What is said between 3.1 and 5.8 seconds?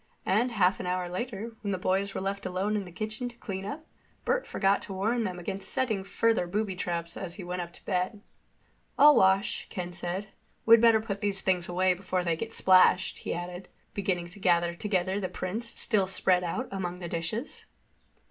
to clean up, Bert forgot to warn them against